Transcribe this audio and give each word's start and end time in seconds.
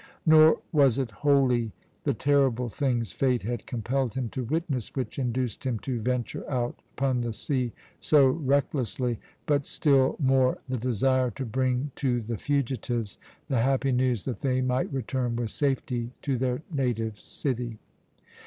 Nor 0.25 0.57
was 0.71 0.97
it 0.97 1.11
wholly 1.11 1.73
the 2.05 2.13
terrible 2.15 2.69
things 2.69 3.11
Fate 3.11 3.43
had 3.43 3.67
compelled 3.67 4.15
him 4.15 4.29
to 4.29 4.43
witness 4.43 4.95
which 4.95 5.19
induced 5.19 5.63
him 5.63 5.77
to 5.77 6.01
venture 6.01 6.43
out 6.49 6.81
upon 6.97 7.21
the 7.21 7.31
sea 7.33 7.71
so 7.99 8.27
recklessly, 8.29 9.19
but 9.45 9.63
still 9.63 10.15
more 10.17 10.57
the 10.67 10.77
desire 10.77 11.29
to 11.29 11.45
bring 11.45 11.91
to 11.97 12.19
the 12.19 12.37
fugitives 12.39 13.19
the 13.47 13.61
happy 13.61 13.91
news 13.91 14.25
that 14.25 14.39
they 14.39 14.59
might 14.59 14.91
return 14.91 15.35
with 15.35 15.51
safety 15.51 16.09
to 16.23 16.35
their 16.35 16.63
native 16.71 17.19
city. 17.19 17.77